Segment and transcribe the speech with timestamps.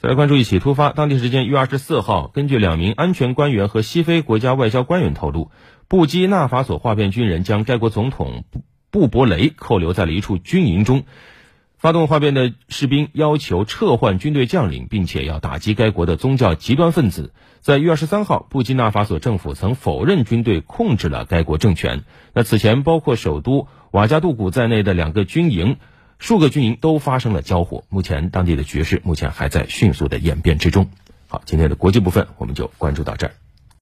[0.00, 0.92] 再来关注一起突发。
[0.92, 5.50] 当地时间一月二十四号，根据两名安全官员和西非国家外交官员透露，
[5.88, 8.60] 布基纳法索哗变军人将该国总统布
[9.00, 11.02] 布伯雷扣留在了一处军营中。
[11.78, 17.32] 发动哗变的士兵要求撤换军队将领，并且要打击该国的宗教极端分子。
[17.58, 22.04] 在一月二十三号，布基纳法索政府曾否认军队控制了该国政权。
[22.34, 25.76] 那此前，包括首都瓦加杜古在内的两个军营。
[26.18, 30.88] 数个军营都发生了交火，目前当地的局势目前还在迅速的演变之中。
[31.28, 33.32] 好，今天的国际部分我们就关注到这儿。